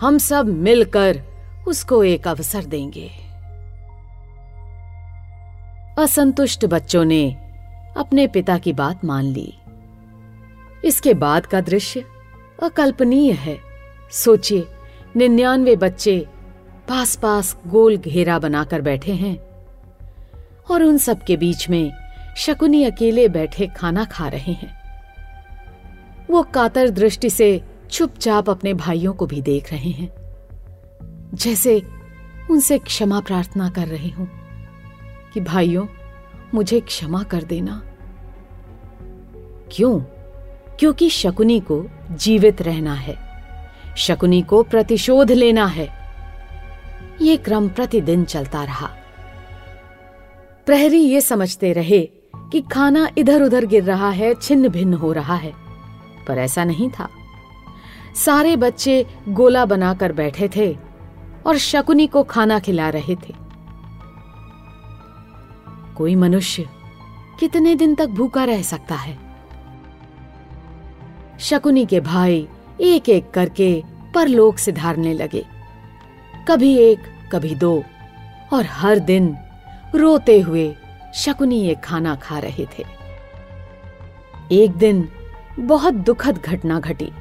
हम 0.00 0.18
सब 0.18 0.46
मिलकर 0.46 1.22
उसको 1.68 2.04
एक 2.04 2.28
अवसर 2.28 2.64
देंगे। 2.64 3.21
असंतुष्ट 5.98 6.66
बच्चों 6.66 7.04
ने 7.04 7.36
अपने 7.96 8.26
पिता 8.26 8.58
की 8.58 8.72
बात 8.72 9.04
मान 9.04 9.24
ली। 9.24 9.54
इसके 10.84 11.14
बाद 11.14 11.46
का 11.46 11.60
दृश्य 11.60 12.04
अकल्पनीय 12.62 13.32
है। 13.32 13.58
सोचिए, 14.10 14.66
निन्यानवे 15.16 15.76
बच्चे 15.76 16.26
पास 16.88 17.16
पास 17.16 17.56
गोल 17.66 17.96
घेरा 17.96 18.38
बनाकर 18.38 18.80
बैठे 18.80 19.12
हैं 19.12 19.38
और 20.70 20.82
उन 20.82 20.98
सब 20.98 21.22
के 21.22 21.36
बीच 21.36 21.70
में 21.70 21.92
शकुनी 22.36 22.84
अकेले 22.84 23.28
बैठे 23.28 23.66
खाना 23.66 24.04
खा 24.04 24.28
रहे 24.28 24.52
हैं। 24.52 24.82
वो 26.30 26.42
कातर 26.42 26.90
दृष्टि 26.90 27.30
से 27.30 27.62
चुपचाप 27.90 28.50
अपने 28.50 28.74
भाइयों 28.74 29.12
को 29.12 29.26
भी 29.26 29.42
देख 29.42 29.72
रहे 29.72 29.90
हैं। 29.90 30.12
जैसे 31.34 31.82
उनसे 32.50 32.78
क्षमा 32.78 33.20
प्रार्थना 33.20 33.70
कर 33.70 33.88
रहे 33.88 34.08
हूँ। 34.08 34.41
कि 35.34 35.40
भाइयों, 35.40 35.86
मुझे 36.54 36.80
क्षमा 36.80 37.22
कर 37.22 37.42
देना। 37.42 37.82
क्यों? 39.72 40.00
क्योंकि 40.78 41.08
शकुनी 41.10 41.60
को 41.60 41.86
जीवित 42.10 42.62
रहना 42.62 42.94
है। 42.94 43.32
शकुनी 43.96 44.42
को 44.42 44.62
प्रतिशोध 44.62 45.32
लेना 45.32 45.66
है। 45.66 46.02
यह 47.22 47.36
क्रम 47.36 47.68
प्रतिदिन 47.68 48.24
चलता 48.24 48.64
रहा। 48.64 48.90
प्रहरी 50.66 51.00
ये 51.00 51.20
समझते 51.20 51.72
रहे 51.72 52.08
कि 52.36 52.60
खाना 52.60 53.10
इधर 53.18 53.42
उधर 53.42 53.64
गिर 53.64 53.84
रहा 53.84 54.10
है 54.10 54.34
छिन्न 54.34 54.68
भिन्न 54.68 54.94
हो 54.94 55.12
रहा 55.12 55.34
है। 55.34 55.52
पर 56.28 56.38
ऐसा 56.38 56.64
नहीं 56.64 56.90
था। 56.90 57.08
सारे 58.16 58.56
बच्चे 58.56 59.06
गोला 59.28 59.64
बनाकर 59.64 60.12
बैठे 60.12 60.50
थे 60.56 60.78
और 61.46 61.58
शकुनी 61.58 62.06
को 62.06 62.22
खाना 62.22 62.58
खिला 62.58 62.90
रहे 62.90 63.14
थे। 63.14 63.41
कोई 66.02 66.14
मनुष्य 66.14 66.68
कितने 67.40 67.74
दिन 67.74 67.94
तक 67.94 68.06
भूखा 68.06 68.44
रह 68.44 68.62
सकता 68.62 68.94
है? 68.94 69.18
शकुनी 71.40 71.86
के 71.86 72.00
भाई 72.00 72.48
एक 72.80 73.08
एक 73.08 73.30
करके 73.30 73.82
परलोक 74.14 74.58
से 74.58 74.72
धारने 74.72 75.14
लगे। 75.14 75.46
कभी 76.48 76.76
एक, 76.76 76.98
कभी 77.32 77.54
दो, 77.54 77.84
और 78.52 78.66
हर 78.66 78.98
दिन 78.98 79.36
रोते 79.94 80.40
हुए 80.40 80.76
शकुनी 81.14 81.60
ये 81.60 81.74
खाना 81.74 82.14
खा 82.14 82.38
रहे 82.38 82.66
थे। 82.66 82.84
एक 84.52 84.70
दिन 84.70 85.08
बहुत 85.58 85.94
दुखद 85.94 86.38
घटना 86.38 86.80
घटी। 86.80 87.12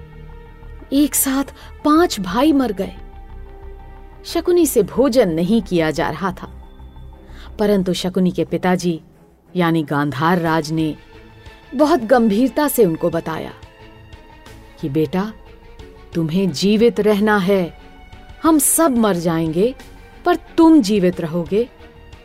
एक 0.93 1.15
साथ 1.15 1.43
पाँच 1.85 2.19
भाई 2.19 2.53
मर 2.53 2.71
गए। 2.71 2.95
शकुनी 4.25 4.65
से 4.65 4.83
भोजन 4.83 5.29
नहीं 5.29 5.61
किया 5.61 5.91
जा 5.91 6.09
रहा 6.09 6.31
था। 6.31 6.57
परंतु 7.61 7.93
शकुनी 7.93 8.31
के 8.31 8.45
पिताजी, 8.45 9.01
यानी 9.55 9.83
गांधार 9.83 10.39
राज 10.39 10.71
ने 10.71 10.95
बहुत 11.75 11.99
गंभीरता 11.99 12.67
से 12.67 12.85
उनको 12.85 13.09
बताया 13.09 13.53
कि 14.81 14.89
बेटा, 14.89 15.33
तुम्हें 16.13 16.51
जीवित 16.51 16.99
रहना 16.99 17.37
है। 17.37 17.77
हम 18.43 18.59
सब 18.59 18.97
मर 18.97 19.15
जाएँगे, 19.15 19.75
पर 20.25 20.35
तुम 20.35 20.81
जीवित 20.81 21.21
रहोगे, 21.21 21.69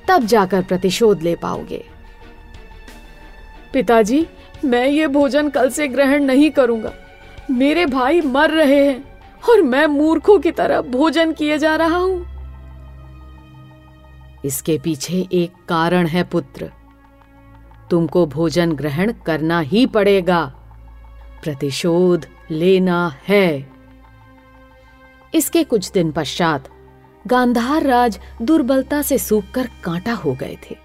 तब 0.09 0.25
जाकर 0.25 0.63
प्रतिशोध 0.63 1.23
ले 1.23 1.37
पाओगे। 1.37 1.85
पिताजी, 3.73 4.27
मैं 4.65 4.89
ये 4.89 5.07
भोजन 5.07 5.49
कल 5.49 5.71
से 5.71 5.89
ग्रहण 5.89 6.25
नहीं 6.25 6.51
करूँगा। 6.51 6.93
मेरे 7.51 7.87
भाई 7.87 8.21
मर 8.21 8.51
रहे 8.51 8.87
हैं 8.87 9.21
और 9.51 9.63
मैं 9.63 9.87
मूर्खों 9.87 10.39
की 10.39 10.51
तरह 10.51 10.81
भोजन 10.81 11.33
किए 11.33 11.59
जा 11.59 11.77
रहा 11.77 11.99
हूँ। 11.99 12.36
इसके 14.45 14.79
पीछे 14.79 15.29
एक 15.33 15.53
कारण 15.69 16.07
है, 16.07 16.25
पुत्र। 16.25 16.73
तुमको 17.91 18.27
भोजन 18.27 18.73
ग्रहण 18.73 19.13
करना 19.13 19.61
ही 19.61 19.87
पड़ेगा। 19.87 20.45
प्रतिशोध 21.43 22.27
लेना 22.51 23.17
है। 23.29 23.71
इसके 25.35 25.65
कुछ 25.65 25.91
दिन 25.91 26.13
पश्चात 26.13 26.69
गांधार 27.27 27.83
राज 27.83 28.21
दुर्बलता 28.43 29.03
से 29.03 29.19
सूखकर 29.19 29.71
कांटा 29.85 30.13
हो 30.13 30.35
गए 30.35 30.59
थे। 30.71 30.77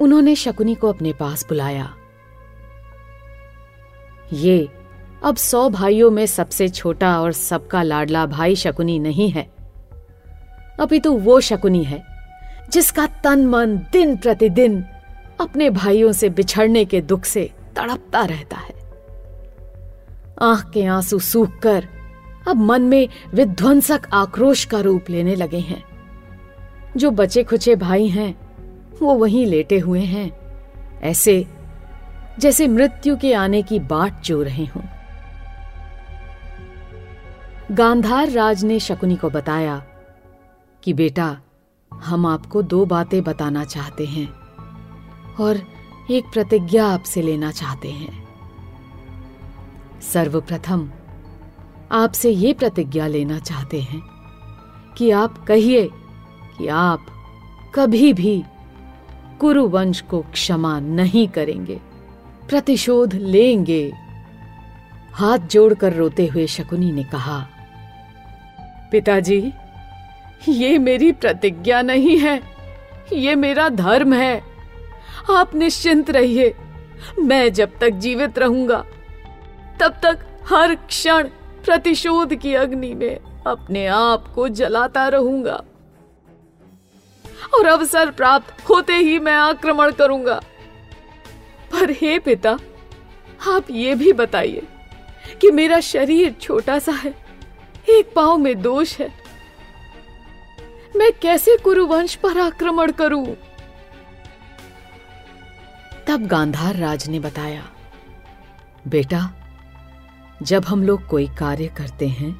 उन्होंने 0.00 0.34
शकुनी 0.34 0.74
को 0.74 0.88
अपने 0.88 1.12
पास 1.12 1.44
बुलाया। 1.44 1.94
ये, 4.32 4.68
अब 5.24 5.36
सौ 5.36 5.68
भाइयों 5.68 6.10
में 6.10 6.26
सबसे 6.26 6.68
छोटा 6.68 7.20
और 7.20 7.32
सबका 7.32 7.82
लाडला 7.82 8.26
भाई 8.26 8.56
शकुनी 8.56 8.98
नहीं 8.98 9.30
है। 9.30 9.54
अपितु 10.80 11.10
तो 11.10 11.16
वो 11.16 11.40
शकुनी 11.40 11.84
है। 11.84 12.11
जिसका 12.72 13.06
तन 13.06 13.46
मन 13.46 13.76
दिन 13.92 14.16
प्रतिदिन 14.16 14.84
अपने 15.40 15.70
भाइयों 15.70 16.12
से 16.12 16.28
बिछड़ने 16.28 16.84
के 16.84 17.00
दुख 17.00 17.24
से 17.24 17.50
तड़पता 17.76 18.24
रहता 18.24 18.56
है। 18.56 18.74
आँख 20.42 20.70
के 20.70 20.84
आँसू 20.84 21.18
सूख 21.18 21.58
कर 21.58 21.88
अब 22.48 22.56
मन 22.56 22.82
में 22.82 23.08
विध्वंसक 23.34 24.02
आक्रोश 24.12 24.64
का 24.64 24.80
रूप 24.80 25.10
लेने 25.10 25.34
लगे 25.34 25.58
हैं। 25.58 25.84
जो 26.96 27.10
बचे 27.10 27.44
खुचे 27.44 27.76
भाई 27.76 28.08
हैं, 28.08 28.34
वो 29.02 29.14
वहीं 29.14 29.46
लेटे 29.46 29.78
हुए 29.78 30.00
हैं, 30.00 30.32
ऐसे 31.00 31.46
जैसे 32.38 32.68
मृत्यु 32.68 33.16
के 33.16 33.32
आने 33.34 33.62
की 33.62 33.78
बाट 33.78 34.22
जो 34.22 34.42
रहे 34.42 34.64
हों। 34.64 34.82
गांधार 37.70 38.30
राज 38.30 38.64
ने 38.64 38.80
शकुनी 38.80 39.16
को 39.16 39.30
बताया 39.30 39.84
कि 40.82 40.92
बेटा 40.92 41.40
हम 42.00 42.26
आपको 42.26 42.62
दो 42.62 42.84
बातें 42.84 43.22
बताना 43.24 43.64
चाहते 43.64 44.06
हैं 44.06 44.28
और 45.40 45.60
एक 46.10 46.24
प्रतिज्ञा 46.32 46.86
आपसे 46.86 47.22
लेना 47.22 47.50
चाहते 47.50 47.90
हैं। 47.90 48.22
सर्वप्रथम, 50.02 50.88
आपसे 51.92 52.30
ये 52.30 52.52
प्रतिज्ञा 52.52 53.06
लेना 53.06 53.38
चाहते 53.38 53.80
हैं 53.80 54.02
कि 54.98 55.10
आप 55.10 55.44
कहिए 55.44 55.88
कि 56.58 56.68
आप 56.68 57.06
कभी 57.74 58.12
भी 58.12 58.42
कुरुवंश 59.40 60.00
को 60.00 60.20
क्षमा 60.22 60.78
नहीं 60.80 61.26
करेंगे, 61.28 61.80
प्रतिशोध 62.48 63.14
लेंगे। 63.14 63.92
हाथ 65.14 65.38
जोड़कर 65.38 65.92
रोते 65.92 66.26
हुए 66.26 66.46
शकुनी 66.46 66.92
ने 66.92 67.04
कहा, 67.04 67.46
पिताजी 68.92 69.40
ये 70.48 70.78
मेरी 70.78 71.12
प्रतिज्ञा 71.12 71.82
नहीं 71.82 72.18
है। 72.18 72.40
ये 73.12 73.34
मेरा 73.34 73.68
धर्म 73.68 74.14
है। 74.14 74.42
आप 75.30 75.54
निश्चिंत 75.54 76.10
रहिए। 76.10 76.54
मैं 77.18 77.52
जब 77.52 77.78
तक 77.80 77.88
जीवित 77.88 78.38
रहूँगा, 78.38 78.84
तब 79.80 80.00
तक 80.02 80.18
हर 80.52 80.74
क्षण 80.74 81.28
प्रतिशोध 81.64 82.34
की 82.34 82.54
अग्नि 82.54 82.94
में 82.94 83.18
अपने 83.46 83.86
आप 83.86 84.32
को 84.34 84.48
जलाता 84.48 85.08
रहूँगा। 85.08 85.62
और 87.54 87.66
अवसर 87.66 88.10
प्राप्त 88.10 88.68
होते 88.68 88.92
ही 88.92 89.18
मैं 89.18 89.32
आक्रमण 89.32 89.92
करूँगा। 89.92 90.40
पर 91.72 91.90
हे 91.90 92.18
पिता, 92.18 92.56
आप 93.48 93.70
ये 93.70 93.94
भी 93.94 94.12
बताइए 94.12 94.62
कि 95.40 95.50
मेरा 95.50 95.80
शरीर 95.80 96.34
छोटा 96.40 96.78
सा 96.78 96.92
है, 96.92 97.14
एक 97.88 98.12
पाँव 98.16 98.38
में 98.38 98.62
दोष 98.62 98.98
है। 99.00 99.21
मैं 100.96 101.12
कैसे 101.12 101.56
कुरुवंश 101.56 102.14
पर 102.14 102.38
आक्रमण 102.38 102.92
करूँ? 102.92 103.26
तब 106.08 106.26
गांधार 106.26 106.76
राज 106.76 107.08
ने 107.08 107.20
बताया, 107.20 107.62
बेटा, 108.88 109.34
जब 110.42 110.64
हम 110.64 110.82
लोग 110.82 111.06
कोई 111.06 111.26
कार्य 111.28 111.66
करते 111.68 112.08
हैं 112.08 112.32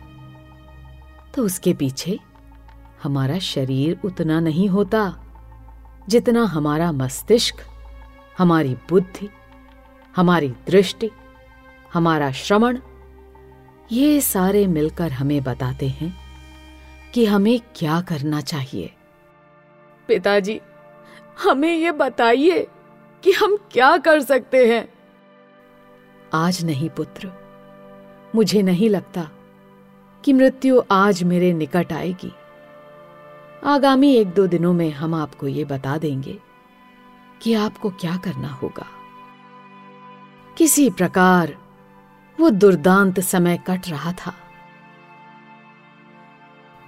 तो 1.34 1.42
उसके 1.42 1.74
पीछे 1.74 2.18
हमारा 3.02 3.38
शरीर 3.38 3.98
उतना 4.04 4.40
नहीं 4.40 4.68
होता 4.68 5.14
जितना 6.08 6.42
हमारा 6.44 6.90
मस्तिष्क, 6.92 7.54
हमारी 8.38 8.74
बुद्धि, 8.90 9.28
हमारी 10.16 10.48
दृष्टि, 10.66 11.10
हमारा 11.92 12.30
श्रवण, 12.32 12.78
ये 13.92 14.20
सारे 14.20 14.66
मिलकर 14.66 15.12
हमें 15.12 15.42
बताते 15.42 15.88
हैं 15.88 16.21
कि 17.14 17.24
हमें 17.24 17.60
क्या 17.76 18.00
करना 18.00 18.40
चाहिए? 18.40 18.94
पिताजी 20.08 20.60
हमें 21.44 21.76
ये 21.76 21.92
बताइए 21.92 22.66
कि 23.22 23.32
हम 23.32 23.56
क्या 23.56 23.96
कर 23.96 24.20
सकते 24.20 24.68
हैं। 24.68 24.92
आज 26.34 26.64
नहीं 26.64 26.88
पुत्र। 26.88 27.30
मुझे 28.34 28.62
नहीं 28.62 28.90
लगता 28.90 29.30
कि 30.24 30.32
मृत्यु 30.32 30.82
आज 30.90 31.22
मेरे 31.22 31.52
निकट 31.52 31.92
आएगी। 31.92 32.32
आगामी 33.64 34.14
एक 34.14 34.28
दो 34.28 34.46
दिनों 34.46 34.72
में 34.72 34.90
हम 34.90 35.14
आपको 35.14 35.48
ये 35.48 35.64
बता 35.64 35.98
देंगे 35.98 36.38
कि 37.42 37.54
आपको 37.54 37.90
क्या 37.90 38.16
करना 38.16 38.48
होगा। 38.48 38.86
किसी 40.58 40.90
प्रकार 40.90 41.56
वो 42.40 42.50
दुर्दांत 42.50 43.20
समय 43.20 43.58
कट 43.66 43.80
रहा 43.88 44.12
था। 44.12 44.34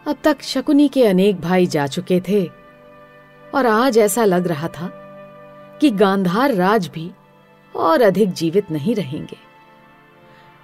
अब 0.09 0.17
तक 0.25 0.43
शकुनी 0.43 0.89
के 0.89 1.07
अनेक 1.07 1.41
भाई 1.41 1.67
जा 1.67 1.87
चुके 1.87 2.21
थे। 2.29 2.51
और 3.55 3.67
आज 3.67 3.99
ऐसा 3.99 4.25
लग 4.25 4.47
रहा 4.47 4.69
था 4.69 4.89
कि 5.81 5.91
गांधार 5.91 6.55
राज 6.55 6.89
भी 6.89 7.13
और 7.77 8.03
अधिक 8.03 8.33
जीवित 8.33 8.71
नहीं 8.71 8.95
रहेंगे। 8.95 9.37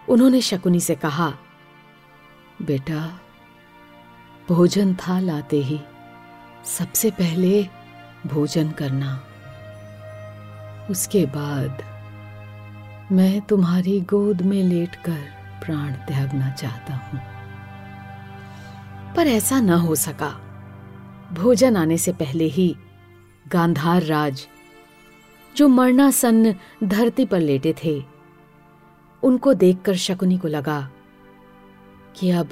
उन्होंने 0.09 0.41
शकुनी 0.41 0.81
से 0.81 0.95
कहा, 0.95 1.33
बेटा, 2.63 3.21
भोजन 4.49 4.95
था 4.95 5.21
लाते 5.21 5.57
ही। 5.57 5.81
सबसे 6.65 7.11
पहले 7.11 7.67
भोजन 8.27 8.71
करना। 8.71 9.25
उसके 10.91 11.27
बाद 11.27 11.83
मैं 13.13 13.41
तुम्हारी 13.41 14.01
गोद 14.01 14.43
में 14.43 14.63
लेटकर 14.63 15.19
प्राण 15.65 15.93
त्यागना 15.93 16.51
चाहता 16.51 16.95
हूँ। 16.95 17.30
पर 19.17 19.27
ऐसा 19.27 19.61
न 19.61 19.71
हो 19.71 19.95
सका। 19.95 20.31
भोजन 21.33 21.77
आने 21.77 21.99
से 21.99 22.13
पहले 22.13 22.45
ही 22.45 22.77
गांधार 23.49 24.03
राज, 24.03 24.47
जो 25.57 25.69
मरणासन्न 25.69 26.55
धरती 26.85 27.25
पर 27.25 27.41
लेटे 27.41 27.75
थे, 27.85 28.03
उनको 29.23 29.55
देखकर 29.55 29.97
शकुनी 29.97 30.39
को 30.39 30.49
लगा 30.49 30.81
कि 32.17 32.31
अब 32.31 32.49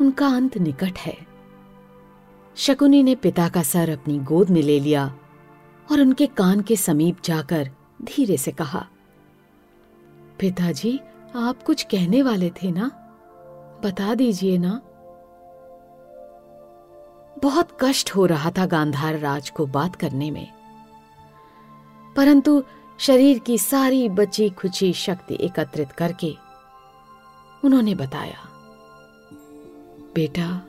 उनका 0.00 0.26
अंत 0.26 0.58
निकट 0.58 0.98
है। 0.98 1.16
शकुनी 2.56 3.02
ने 3.02 3.14
पिता 3.14 3.48
का 3.48 3.62
सर 3.62 3.90
अपनी 3.90 4.18
गोद 4.18 4.50
में 4.50 4.62
ले 4.62 4.80
लिया 4.80 5.06
और 5.90 6.00
उनके 6.00 6.26
कान 6.26 6.60
के 6.60 6.76
समीप 6.76 7.16
जाकर 7.24 7.70
धीरे 8.02 8.36
से 8.36 8.50
कहा, 8.50 8.86
पिताजी, 10.38 11.00
आप 11.36 11.62
कुछ 11.62 11.82
कहने 11.82 12.22
वाले 12.22 12.50
थे 12.50 12.70
ना? 12.70 12.90
बता 13.84 14.14
दीजिए 14.14 14.58
ना। 14.58 14.80
बहुत 17.42 17.78
कष्ट 17.80 18.10
हो 18.10 18.26
रहा 18.26 18.50
था 18.50 18.66
गांधार 18.66 19.18
राज 19.18 19.50
को 19.50 19.66
बात 19.66 19.96
करने 19.96 20.30
में। 20.30 20.52
परंतु 22.16 22.64
शरीर 22.98 23.38
की 23.38 23.58
सारी 23.58 24.08
बची 24.08 24.50
खुची 24.50 24.92
शक्ति 24.92 25.38
एकत्रित 25.40 25.92
करके 25.92 26.34
उन्होंने 27.64 27.94
बताया, 27.94 28.38
बेटा, 30.14 30.62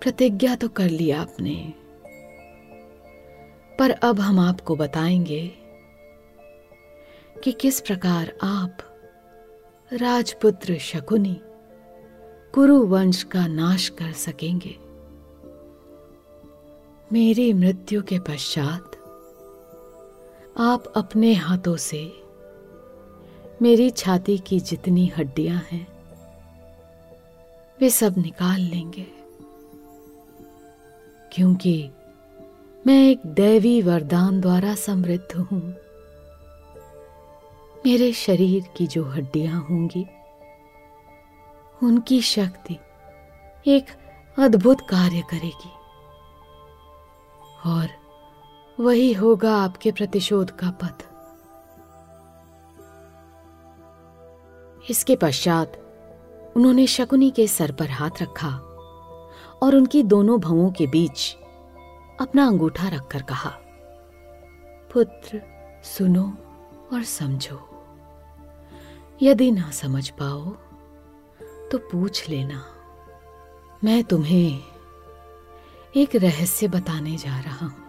प्रतिज्ञा 0.00 0.54
तो 0.54 0.68
कर 0.68 0.90
लिया 0.90 1.20
आपने, 1.20 1.74
पर 3.78 3.90
अब 3.90 4.20
हम 4.20 4.40
आपको 4.40 4.76
बताएँगे 4.76 5.48
कि 7.44 7.52
किस 7.52 7.80
प्रकार 7.80 8.32
आप 8.42 8.78
राजपुत्र 9.92 10.78
शकुनी 10.78 11.40
कुरु 12.54 12.86
वंश 12.86 13.22
का 13.22 13.46
नाश 13.46 13.88
कर 13.88 14.12
सकेंगे। 14.12 14.76
मेरी 17.12 17.52
मृत्यु 17.52 18.02
के 18.02 18.18
पश्चात 18.18 18.96
आप 20.58 20.92
अपने 20.96 21.34
हाथों 21.34 21.76
से 21.76 22.00
मेरी 23.62 23.90
छाती 23.90 24.38
की 24.38 24.60
जितनी 24.60 25.06
हड्डियाँ 25.06 25.62
हैं, 25.72 25.86
वे 27.80 27.90
सब 27.90 28.14
निकाल 28.18 28.60
लेंगे। 28.60 29.06
क्योंकि 31.32 31.90
मैं 32.86 33.10
एक 33.10 33.26
दैवी 33.26 33.82
वरदान 33.82 34.40
द्वारा 34.40 34.74
समृद्ध 34.74 35.36
हूँ। 35.36 35.74
मेरे 37.86 38.12
शरीर 38.12 38.64
की 38.76 38.86
जो 38.86 39.04
हड्डियाँ 39.04 39.66
होंगी 39.70 40.06
उनकी 41.82 42.22
शक्ति 42.22 42.78
एक 43.66 43.86
अद्भुत 44.38 44.80
कार्य 44.80 45.20
करेगी। 45.20 45.70
और 47.66 47.88
वही 48.80 49.12
होगा 49.12 49.56
आपके 49.56 49.92
प्रतिशोध 49.92 50.50
का 50.50 50.70
पथ। 50.70 51.04
इसके 54.90 55.16
पश्चात 55.16 55.72
उन्होंने 56.56 56.86
शकुनी 56.86 57.30
के 57.30 57.46
सर 57.46 57.72
पर 57.72 57.90
हाथ 57.90 58.10
रखा 58.22 58.48
और 59.62 59.74
उनकी 59.74 60.02
दोनों 60.02 60.40
भवों 60.40 60.70
के 60.70 60.86
बीच 60.86 61.36
अपना 62.20 62.46
अंगूठा 62.46 62.88
रखकर 62.88 63.22
कहा, 63.22 63.50
पुत्र, 64.92 65.42
सुनो 65.84 66.32
और 66.92 67.02
समझो। 67.02 67.84
यदि 69.22 69.50
ना 69.50 69.70
समझ 69.70 70.08
पाओ 70.08 70.56
तो 71.72 71.78
पूछ 71.78 72.28
लेना। 72.28 72.64
मैं 73.84 74.04
तुम्हें 74.04 74.62
एक 75.96 76.16
रहस्य 76.16 76.68
बताने 76.68 77.16
जा 77.16 77.40
रहा 77.40 77.66
हूँ। 77.66 77.88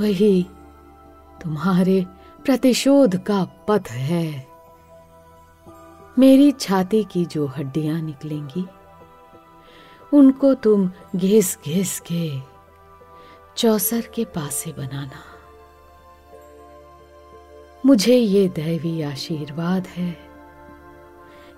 वही 0.00 0.46
तुम्हारे 1.42 2.06
प्रतिशोध 2.44 3.16
का 3.16 3.44
पथ 3.44 3.88
है। 3.88 4.46
मेरी 6.18 6.52
छाती 6.52 7.04
की 7.04 7.24
जो 7.24 7.46
हड्डियाँ 7.46 8.00
निकलेंगी, 8.00 8.66
उनको 10.12 10.54
तुम 10.54 10.90
घिस 11.16 11.58
घिस 11.64 12.00
के 12.00 12.40
चौसर 13.56 14.00
के 14.14 14.24
पासे 14.24 14.72
बनाना। 14.72 15.22
मुझे 17.86 18.16
ये 18.16 18.48
दैवी 18.48 19.02
आशीर्वाद 19.02 19.86
है 19.86 20.16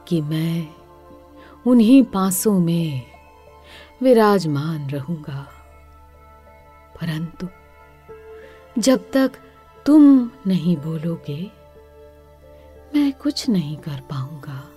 कि 0.09 0.21
मैं 0.21 0.84
उन्हीं 1.66 2.03
पासों 2.03 2.61
में 2.61 3.03
विराजमान 4.03 4.90
रहूँगा। 4.90 5.48
परंतु 7.00 7.48
जब 8.79 9.11
तक 9.12 9.33
तुम 9.87 10.31
नहीं 10.46 10.77
बोलोगे 10.77 11.50
मैं 12.94 13.12
कुछ 13.12 13.48
नहीं 13.48 13.77
कर 13.77 14.00
पाऊँगा। 14.11 14.68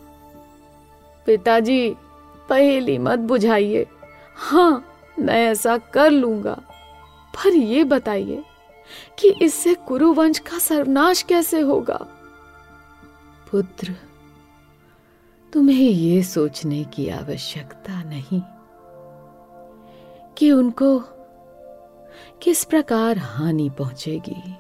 पिताजी 1.26 1.96
पहेली 2.50 2.98
मत 2.98 3.20
बुझाइए। 3.20 3.88
हाँ 4.36 4.86
मैं 5.20 5.48
ऐसा 5.48 5.78
कर 5.78 6.12
लूँगा। 6.12 6.62
पर 7.36 7.54
ये 7.54 7.84
बताइए 7.84 8.44
कि 9.20 9.36
इससे 9.42 9.76
कुरुवंश 9.76 10.40
का 10.40 10.58
सर्वनाश 10.58 11.22
कैसे 11.22 11.62
होगा? 11.62 12.00
पुत्र 13.52 13.96
तुम्हें 15.54 15.90
ये 15.90 16.24
सोचने 16.24 16.84
की 16.84 17.10
आवश्यकता 17.10 18.04
नहीं 18.04 18.42
कि 20.38 20.52
उनको 20.52 21.00
किस 22.42 22.64
प्रकार 22.64 23.18
हानि 23.18 23.70
पहुंचेगी। 23.70 24.56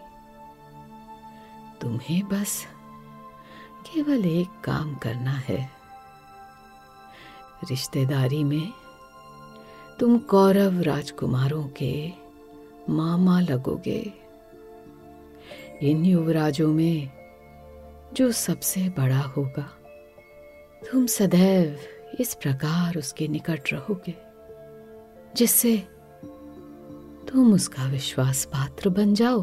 तुम्हें 1.81 2.27
बस 2.27 2.65
केवल 3.93 4.25
एक 4.25 4.47
काम 4.63 4.95
करना 4.95 5.31
है। 5.31 5.69
रिश्तेदारी 7.69 8.43
में 8.43 8.73
तुम 9.99 10.17
कौरव 10.17 10.81
राजकुमारों 10.81 11.67
के 11.67 12.11
मामा 12.89 13.39
लगोगे। 13.39 14.13
इन 15.81 16.05
युवराजों 16.05 16.73
में 16.73 17.09
जो 18.13 18.31
सबसे 18.31 18.89
बड़ा 18.89 19.21
होगा। 19.21 19.76
तुम 20.91 21.05
सदैव 21.05 21.79
इस 22.19 22.33
प्रकार 22.33 22.97
उसके 22.97 23.27
निकट 23.27 23.73
रहोगे, 23.73 24.13
जिससे 25.35 25.77
तुम 27.27 27.53
उसका 27.53 27.85
विश्वास 27.85 28.45
पात्र 28.45 28.89
बन 28.89 29.13
जाओ 29.13 29.41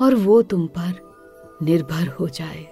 और 0.00 0.14
वो 0.14 0.42
तुम 0.42 0.66
पर 0.66 1.58
निर्भर 1.62 2.06
हो 2.08 2.28
जाए। 2.28 2.64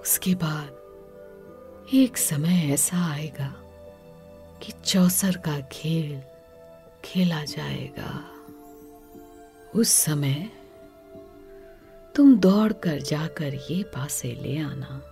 उसके 0.00 0.34
बाद 0.34 1.90
एक 1.94 2.16
समय 2.16 2.72
ऐसा 2.72 3.12
आएगा 3.12 3.54
कि 4.62 4.72
चौसर 4.84 5.36
का 5.36 5.60
खेल 5.60 6.20
खेला 7.04 7.44
जाएगा। 7.44 8.24
उस 9.74 9.88
समय 9.88 10.50
तुम 12.14 12.36
दौड़ 12.36 12.72
कर 12.72 13.00
जाकर 13.00 13.54
ये 13.70 13.82
पासे 13.82 14.32
ले 14.42 14.58
आना। 14.58 15.02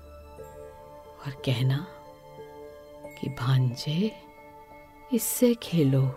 और 1.27 1.33
कहना 1.33 1.87
कि 3.21 3.29
भांजे 3.29 4.13
इससे 5.13 5.55
खेलो। 5.55 6.11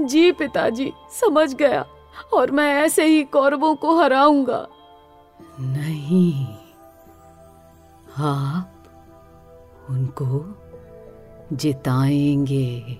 जी 0.00 0.32
पिताजी 0.32 0.92
समझ 1.20 1.54
गया 1.54 1.86
और 2.32 2.50
मैं 2.50 2.74
ऐसे 2.74 3.04
ही 3.04 3.22
कौरवों 3.22 3.74
को 3.76 4.00
हराऊँगा। 4.00 4.68
नहीं 5.60 6.46
आप 8.18 8.74
उनको 9.90 10.58
जिताएँगे। 11.52 12.98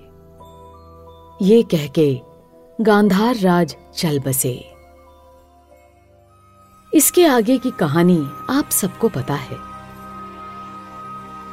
ये 1.43 1.63
कह 1.63 1.87
के 1.87 2.21
गांधार 2.81 3.37
राज 3.37 3.77
चल 3.95 4.21
बसे। 4.21 4.73
इसके 6.95 7.27
आगे 7.27 7.59
की 7.59 7.71
कहानी 7.71 8.19
आप 8.51 8.71
सबको 8.71 9.09
पता 9.09 9.35
है। 9.35 9.70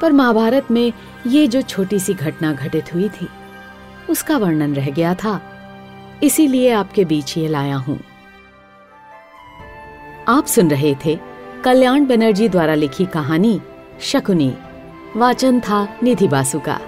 पर 0.02 0.12
महाभारत 0.12 0.70
में 0.70 0.92
ये 1.26 1.46
जो 1.48 1.62
छोटी 1.62 1.98
सी 1.98 2.14
घटना 2.14 2.52
घटित 2.52 2.94
हुई 2.94 3.08
थी, 3.08 3.28
उसका 4.10 4.36
वर्णन 4.36 4.74
रह 4.74 4.90
गया 4.90 5.14
था। 5.14 5.40
इसीलिए 6.22 6.70
आपके 6.72 7.04
बीच 7.04 7.36
ये 7.38 7.48
लाया 7.48 7.76
हूँ। 7.76 8.00
आप 10.28 10.46
सुन 10.46 10.70
रहे 10.70 10.94
थे 11.04 11.18
कल्याण 11.64 12.06
बनर्जी 12.06 12.48
द्वारा 12.48 12.74
लिखी 12.74 13.06
कहानी 13.06 13.60
शकुनी। 14.00 14.54
वाचन 15.16 15.60
था 15.60 15.96
निधि 16.02 16.28
बासु 16.28 16.60
का 16.60 16.80